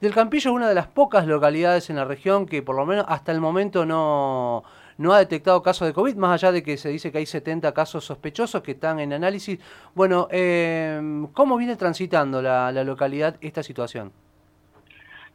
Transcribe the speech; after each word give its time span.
Del 0.00 0.14
Campillo 0.14 0.50
es 0.50 0.54
una 0.54 0.68
de 0.68 0.74
las 0.74 0.88
pocas 0.88 1.26
localidades 1.26 1.88
en 1.88 1.96
la 1.96 2.04
región 2.04 2.44
que 2.44 2.62
por 2.62 2.76
lo 2.76 2.84
menos 2.84 3.06
hasta 3.08 3.32
el 3.32 3.40
momento 3.40 3.86
no, 3.86 4.62
no 4.98 5.12
ha 5.14 5.18
detectado 5.18 5.62
casos 5.62 5.88
de 5.88 5.94
COVID, 5.94 6.16
más 6.16 6.34
allá 6.34 6.52
de 6.52 6.62
que 6.62 6.76
se 6.76 6.90
dice 6.90 7.10
que 7.10 7.18
hay 7.18 7.26
70 7.26 7.72
casos 7.72 8.04
sospechosos 8.04 8.62
que 8.62 8.72
están 8.72 9.00
en 9.00 9.14
análisis. 9.14 9.58
Bueno, 9.94 10.28
eh, 10.30 11.26
¿cómo 11.32 11.56
viene 11.56 11.76
transitando 11.76 12.42
la, 12.42 12.70
la 12.72 12.84
localidad 12.84 13.36
esta 13.40 13.62
situación? 13.62 14.12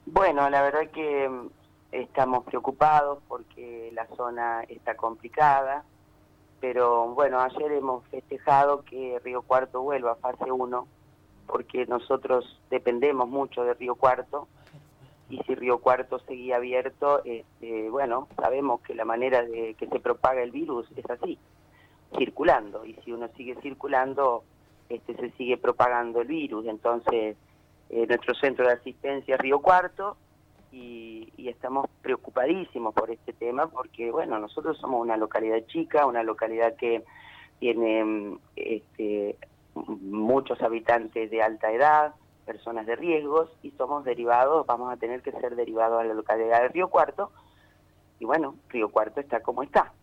Bueno, 0.06 0.48
la 0.50 0.62
verdad 0.62 0.90
que 0.94 1.28
mm, 1.28 1.48
estamos 1.92 2.44
preocupados 2.44 3.20
porque 3.28 3.92
la 3.94 4.06
zona 4.16 4.62
está 4.70 4.96
complicada, 4.96 5.84
pero 6.60 7.08
bueno, 7.08 7.40
ayer 7.40 7.72
hemos 7.72 8.06
festejado 8.10 8.84
que 8.84 9.20
Río 9.24 9.42
Cuarto 9.42 9.82
vuelva 9.82 10.12
a 10.12 10.16
fase 10.16 10.52
1, 10.52 10.88
porque 11.52 11.86
nosotros 11.86 12.58
dependemos 12.70 13.28
mucho 13.28 13.64
de 13.64 13.74
Río 13.74 13.96
Cuarto, 13.96 14.48
y 15.30 15.38
si 15.44 15.54
Río 15.54 15.80
Cuarto 15.80 16.20
seguía 16.20 16.56
abierto, 16.56 17.22
este, 17.26 17.90
bueno, 17.90 18.28
sabemos 18.38 18.82
que 18.82 18.96
la 18.96 19.06
manera 19.06 19.44
de 19.44 19.76
que 19.76 19.88
se 19.88 20.00
propaga 20.00 20.42
el 20.42 20.52
virus 20.52 20.88
es 20.96 21.10
así, 21.10 21.38
circulando, 22.18 22.86
y 22.86 22.94
si 23.04 23.12
uno 23.12 23.28
sigue 23.36 23.56
circulando, 23.62 24.44
este, 24.90 25.14
se 25.16 25.32
sigue 25.32 25.58
propagando 25.58 26.22
el 26.22 26.28
virus, 26.28 26.66
entonces 26.68 27.36
eh, 27.90 28.08
nuestro 28.08 28.34
centro 28.36 28.66
de 28.66 28.74
asistencia 28.74 29.36
Río 29.36 29.60
Cuarto 29.60 30.16
y, 30.72 31.34
estamos 31.38 31.90
preocupadísimos 32.02 32.94
por 32.94 33.12
este 33.12 33.34
tema 33.34 33.68
porque, 33.68 34.10
bueno, 34.10 34.40
nosotros 34.40 34.78
somos 34.78 35.02
una 35.02 35.18
localidad 35.18 35.66
chica, 35.68 36.06
una 36.06 36.24
localidad 36.24 36.76
que 36.78 37.04
tiene 37.60 38.04
mm, 38.06 38.40
este, 38.56 39.38
muchos 39.88 40.62
habitantes 40.62 41.30
de 41.30 41.42
alta 41.42 41.72
edad, 41.72 42.16
personas 42.46 42.86
de 42.86 42.96
riesgos 42.96 43.50
y 43.62 43.72
somos 43.72 44.04
derivados, 44.04 44.66
vamos 44.66 44.92
a 44.92 44.98
tener 44.98 45.22
que 45.22 45.32
ser 45.32 45.56
derivados 45.56 46.02
a 46.02 46.04
la 46.04 46.14
localidad 46.14 46.62
de 46.62 46.70
Río 46.70 46.90
Cuarto 46.90 47.32
y 48.20 48.26
bueno, 48.26 48.56
Río 48.70 48.90
Cuarto 48.90 49.20
está 49.20 49.42
como 49.42 49.64
está. 49.64 49.94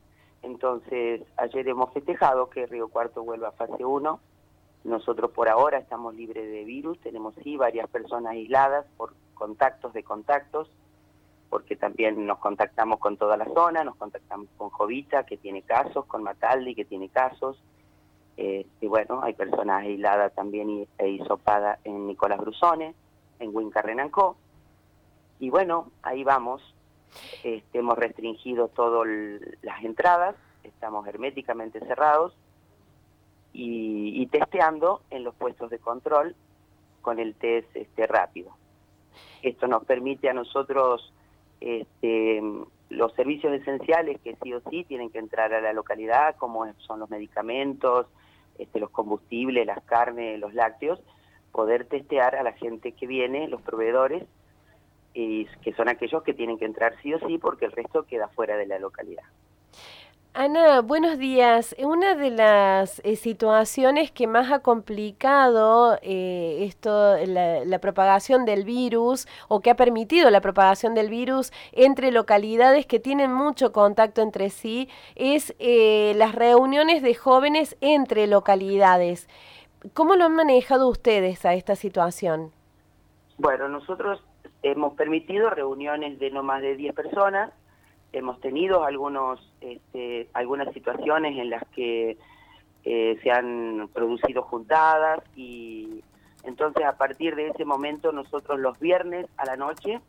Entonces, 0.43 1.23
ayer 1.37 1.69
hemos 1.69 1.93
festejado 1.93 2.49
que 2.49 2.67
Río 2.67 2.89
Cuarto 2.89 3.25
vuelva 3.25 3.49
a 3.49 3.53
fase 3.53 3.85
1 3.85 4.21
nosotros 4.85 5.31
por 5.33 5.49
ahora 5.49 5.79
estamos 5.79 6.15
libres 6.15 6.51
de 6.51 6.65
virus, 6.65 6.99
tenemos 7.01 7.35
sí 7.43 7.57
varias 7.57 7.89
personas 7.91 8.33
aisladas 8.33 8.87
por 8.97 9.13
contactos 9.35 9.93
de 9.93 10.03
contactos, 10.03 10.71
porque 11.51 11.77
también 11.77 12.27
nos 12.27 12.39
contactamos 12.39 12.99
con 12.99 13.17
toda 13.17 13.37
la 13.37 13.47
zona, 13.47 13.85
nos 13.85 13.97
contactamos 13.97 14.49
con 14.57 14.71
Jovita, 14.71 15.25
que 15.25 15.37
tiene 15.37 15.63
casos, 15.63 16.05
con 16.07 16.23
Mataldi, 16.23 16.75
que 16.75 16.85
tiene 16.85 17.09
casos, 17.09 17.63
eh, 18.41 18.65
y 18.81 18.87
bueno, 18.87 19.21
hay 19.25 19.35
personas 19.35 19.83
aisladas 19.83 20.33
también 20.33 20.87
e 20.97 21.09
hisopadas 21.09 21.81
en 21.83 22.07
Nicolás 22.07 22.39
Brusone, 22.39 22.95
en 23.41 23.51
Wincarrenancó, 23.55 24.37
y 25.41 25.51
bueno, 25.51 25.91
ahí 26.03 26.23
vamos, 26.23 26.63
este, 27.43 27.79
hemos 27.81 27.99
restringido 27.99 28.69
todas 28.69 29.09
las 29.63 29.83
entradas, 29.83 30.37
estamos 30.63 31.05
herméticamente 31.09 31.81
cerrados, 31.81 32.33
y, 33.53 34.25
testeando 34.27 35.03
en 35.11 35.25
los 35.25 35.35
puestos 35.35 35.69
de 35.71 35.81
control 35.81 36.37
con 37.03 37.19
el 37.19 37.35
test 37.35 37.75
este, 37.75 38.07
rápido. 38.07 38.53
Esto 39.43 39.67
nos 39.67 39.85
permite 39.85 40.29
a 40.29 40.33
nosotros 40.33 41.13
este, 41.61 42.41
los 42.91 43.13
servicios 43.15 43.53
esenciales 43.55 44.21
que 44.21 44.37
sí 44.41 44.53
o 44.53 44.61
sí 44.71 44.85
tienen 44.85 45.11
que 45.11 45.19
entrar 45.19 45.53
a 45.55 45.61
la 45.61 45.73
localidad, 45.73 46.37
como 46.37 46.73
son 46.83 47.01
los 47.01 47.11
medicamentos, 47.11 48.07
este, 48.59 48.81
los 48.81 48.91
combustibles, 48.91 49.67
las 49.67 49.83
carnes, 49.85 50.39
los 50.39 50.55
lácteos, 50.55 51.01
poder 51.53 51.87
testear 51.87 52.37
a 52.37 52.43
la 52.43 52.53
gente 52.53 52.93
que 52.93 53.07
viene, 53.07 53.49
los 53.49 53.63
proveedores, 53.63 54.25
y 55.15 55.47
que 55.63 55.73
son 55.73 55.89
aquellos 55.89 56.23
que 56.23 56.35
tienen 56.35 56.59
que 56.59 56.65
entrar 56.65 56.95
sí 57.03 57.13
o 57.15 57.19
sí 57.27 57.39
porque 57.39 57.65
el 57.65 57.73
resto 57.73 58.05
queda 58.05 58.29
fuera 58.29 58.57
de 58.57 58.67
la 58.67 58.79
localidad. 58.79 59.25
Ana, 60.35 60.83
buenos 60.83 61.19
días. 61.19 61.75
Una 61.83 62.15
de 62.15 62.31
las 62.31 63.01
eh, 63.05 63.17
situaciones 63.17 64.13
que 64.13 64.27
más 64.27 64.53
ha 64.53 64.61
complicado 64.61 65.99
eh, 66.03 66.65
esto, 66.65 67.17
la, 67.27 67.79
propagación 67.81 68.45
del 68.45 68.65
virus 68.65 69.27
o 69.49 69.61
que 69.61 69.71
ha 69.71 69.75
permitido 69.75 70.31
la 70.31 70.41
propagación 70.41 70.95
del 70.95 71.11
virus 71.11 71.51
entre 71.73 72.13
localidades 72.13 72.87
que 72.87 73.01
tienen 73.01 73.33
mucho 73.33 73.73
contacto 73.73 74.23
entre 74.23 74.51
sí 74.51 74.89
es 75.17 75.57
eh, 75.59 76.13
las 76.17 76.35
reuniones 76.35 77.03
de 77.03 77.15
jóvenes 77.15 77.77
entre 77.81 78.27
localidades. 78.29 79.29
¿Cómo 79.93 80.15
lo 80.15 80.25
han 80.25 80.37
manejado 80.37 80.89
ustedes 80.89 81.45
a 81.47 81.55
esta 81.55 81.75
situación? 81.75 82.53
Bueno, 83.39 83.69
nosotros 83.69 84.23
hemos 84.63 84.95
permitido 84.95 85.51
reuniones 85.51 86.19
de 86.19 86.31
no 86.31 86.43
más 86.43 86.63
de 86.63 86.77
10 86.77 86.95
personas 86.95 87.51
hemos 88.13 88.41
tenido 88.41 88.85
algunos, 88.85 89.41
este, 89.61 90.29
algunas 90.33 90.73
situaciones 90.73 91.39
en 91.39 91.51
las 91.51 91.67
que 91.69 92.17
eh, 92.85 93.19
se 93.23 93.31
han 93.31 93.89
producido 93.93 94.43
juntadas 94.43 95.21
y 95.37 96.03
entonces 96.45 96.85
a 96.85 96.97
partir 96.97 97.37
de 97.37 97.49
ese 97.49 97.65
momento 97.65 98.13
nosotros 98.13 98.59
los 98.59 98.79
viernes 98.79 99.27
a 99.37 99.45
la 99.45 99.57
noche, 99.57 100.01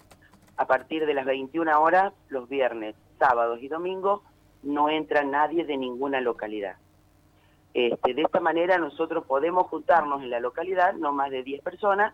a 0.57 0.65
partir 0.65 1.05
de 1.05 1.13
las 1.13 1.25
21 1.25 1.81
horas, 1.81 2.13
los 2.29 2.47
viernes, 2.47 2.95
sábados 3.17 3.59
y 3.61 3.67
domingos, 3.67 4.21
no 4.63 4.89
entra 4.89 5.23
nadie 5.23 5.65
de 5.65 5.77
ninguna 5.77 6.21
localidad. 6.21 6.75
Este, 7.73 8.13
de 8.13 8.21
esta 8.23 8.39
manera 8.39 8.77
nosotros 8.77 9.25
podemos 9.25 9.67
juntarnos 9.67 10.21
en 10.23 10.29
la 10.29 10.39
localidad, 10.39 10.93
no 10.93 11.11
más 11.11 11.31
de 11.31 11.43
10 11.43 11.61
personas, 11.61 12.13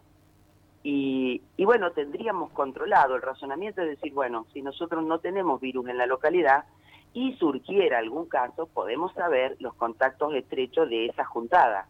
y, 0.88 1.42
bueno, 1.66 1.94
tendríamos 1.94 2.52
controlado 2.52 3.16
el 3.16 3.24
razonamiento 3.24 3.82
de 3.82 3.88
decir, 3.88 4.14
bueno, 4.14 4.46
si 4.54 4.62
nosotros 4.62 5.04
no 5.04 5.18
tenemos 5.18 5.60
virus 5.60 5.88
en 5.88 5.98
la 5.98 6.06
localidad 6.06 6.66
y 7.12 7.34
surgiera 7.38 7.98
algún 7.98 8.28
caso, 8.28 8.68
podemos 8.68 9.12
saber 9.16 9.56
los 9.58 9.74
contactos 9.74 10.36
estrechos 10.36 10.88
de 10.88 11.08
esa 11.08 11.26
juntada. 11.26 11.88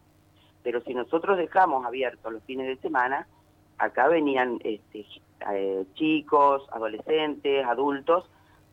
Pero 0.62 0.80
si 0.80 0.94
nosotros 0.94 1.36
dejamos 1.36 1.84
abiertos 1.84 2.32
los 2.32 2.42
fines 2.44 2.68
de 2.68 2.76
semana, 2.78 3.26
acá 3.76 4.08
venían 4.08 4.60
este, 4.64 5.04
eh, 5.52 5.84
chicos, 5.92 6.66
adolescentes, 6.72 7.66
adultos 7.66 8.24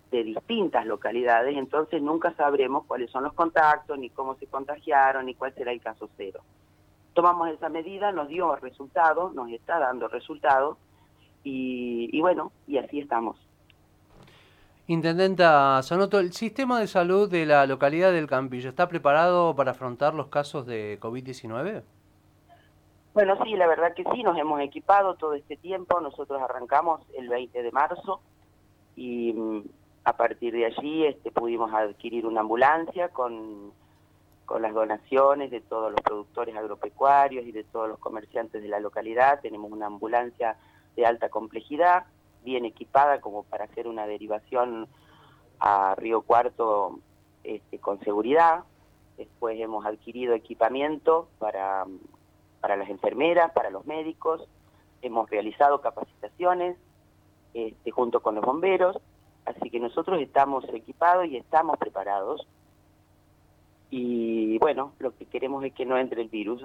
de 0.09 0.23
distintas 0.23 0.85
localidades, 0.85 1.57
entonces 1.57 2.01
nunca 2.01 2.33
sabremos 2.35 2.85
cuáles 2.85 3.11
son 3.11 3.25
los 3.25 3.33
contactos, 3.33 3.99
ni 3.99 4.09
cómo 4.09 4.35
se 4.35 4.47
contagiaron, 4.47 5.25
ni 5.25 5.35
cuál 5.35 5.53
será 5.53 5.73
el 5.73 5.81
caso 5.81 6.09
cero 6.15 6.41
tomamos 7.13 7.49
esa 7.49 7.69
medida, 7.69 8.11
nos 8.11 8.27
dio 8.27 8.55
resultados, 8.55 9.33
nos 9.33 9.49
está 9.51 9.79
dando 9.79 10.07
resultados 10.07 10.77
y, 11.43 12.19
bueno, 12.21 12.51
y 12.67 12.77
así 12.77 12.99
estamos. 12.99 13.37
Intendenta 14.87 15.81
Sanoto, 15.81 16.19
¿el 16.19 16.33
sistema 16.33 16.79
de 16.79 16.87
salud 16.87 17.29
de 17.29 17.45
la 17.45 17.65
localidad 17.65 18.11
del 18.11 18.27
Campillo 18.27 18.69
está 18.69 18.87
preparado 18.87 19.55
para 19.55 19.71
afrontar 19.71 20.13
los 20.13 20.27
casos 20.27 20.65
de 20.65 20.99
COVID-19? 20.99 21.83
Bueno, 23.13 23.37
sí, 23.43 23.55
la 23.55 23.67
verdad 23.67 23.93
que 23.93 24.03
sí, 24.13 24.23
nos 24.23 24.37
hemos 24.37 24.59
equipado 24.61 25.15
todo 25.15 25.35
este 25.35 25.55
tiempo. 25.55 26.01
Nosotros 26.01 26.41
arrancamos 26.41 27.01
el 27.15 27.29
20 27.29 27.61
de 27.61 27.71
marzo 27.71 28.21
y 28.95 29.33
mm, 29.33 29.61
a 30.03 30.17
partir 30.17 30.53
de 30.53 30.65
allí 30.65 31.05
este, 31.05 31.31
pudimos 31.31 31.71
adquirir 31.73 32.25
una 32.25 32.41
ambulancia 32.41 33.09
con 33.09 33.71
con 34.53 34.61
las 34.61 34.75
donaciones 34.75 35.49
de 35.49 35.61
todos 35.61 35.91
los 35.91 35.99
productores 36.01 36.55
agropecuarios 36.55 37.43
y 37.43 37.51
de 37.51 37.63
todos 37.63 37.89
los 37.89 37.97
comerciantes 37.97 38.61
de 38.61 38.67
la 38.67 38.79
localidad. 38.79 39.39
Tenemos 39.41 39.71
una 39.71 39.87
ambulancia 39.87 40.57
de 40.95 41.07
alta 41.07 41.29
complejidad, 41.29 42.03
bien 42.43 42.63
equipada 42.63 43.19
como 43.19 43.41
para 43.41 43.65
hacer 43.65 43.87
una 43.87 44.05
derivación 44.05 44.87
a 45.59 45.95
Río 45.95 46.21
Cuarto 46.21 46.99
este, 47.43 47.79
con 47.79 47.99
seguridad. 48.01 48.63
Después 49.17 49.59
hemos 49.59 49.87
adquirido 49.87 50.35
equipamiento 50.35 51.29
para, 51.39 51.87
para 52.61 52.75
las 52.77 52.89
enfermeras, 52.89 53.51
para 53.53 53.71
los 53.71 53.87
médicos. 53.87 54.47
Hemos 55.01 55.31
realizado 55.31 55.81
capacitaciones 55.81 56.77
este, 57.55 57.89
junto 57.89 58.21
con 58.21 58.35
los 58.35 58.45
bomberos. 58.45 58.99
Así 59.45 59.71
que 59.71 59.79
nosotros 59.79 60.21
estamos 60.21 60.63
equipados 60.71 61.25
y 61.25 61.37
estamos 61.37 61.79
preparados 61.79 62.47
y 63.95 64.57
bueno, 64.57 64.93
lo 64.97 65.15
que 65.15 65.25
queremos 65.25 65.63
es 65.63 65.71
que 65.71 65.85
no 65.85 65.99
entre 65.99 66.23
el 66.23 66.27
virus. 66.27 66.59